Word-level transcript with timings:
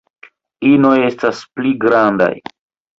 Inoj 0.69 0.95
estas 1.11 1.45
pli 1.57 1.77
grandaj. 1.87 2.35